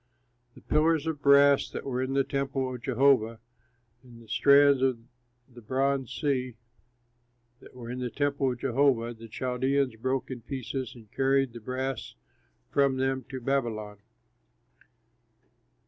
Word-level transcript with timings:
The 0.55 0.61
pillars 0.61 1.05
of 1.05 1.21
brass 1.21 1.69
that 1.69 1.85
were 1.85 2.01
in 2.01 2.13
the 2.15 2.23
temple 2.23 2.73
of 2.73 2.81
Jehovah, 2.81 3.39
and 4.01 4.19
the 4.19 4.27
stands 4.27 4.81
and 4.81 5.09
the 5.47 5.61
bronze 5.61 6.11
sea 6.11 6.55
that 7.59 7.75
were 7.75 7.91
in 7.91 7.99
the 7.99 8.09
temple 8.09 8.51
of 8.51 8.57
Jehovah 8.57 9.13
the 9.13 9.27
Chaldeans 9.27 9.95
broke 9.97 10.31
in 10.31 10.41
pieces 10.41 10.95
and 10.95 11.11
carried 11.11 11.53
the 11.53 11.61
brass 11.61 12.15
from 12.71 12.97
them 12.97 13.25
to 13.29 13.39
Babylon. 13.39 13.99